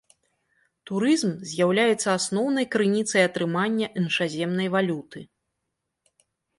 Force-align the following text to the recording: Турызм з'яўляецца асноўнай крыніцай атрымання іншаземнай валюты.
Турызм 0.89 1.31
з'яўляецца 1.49 2.09
асноўнай 2.21 2.65
крыніцай 2.79 3.21
атрымання 3.29 3.87
іншаземнай 4.05 4.67
валюты. 4.81 5.19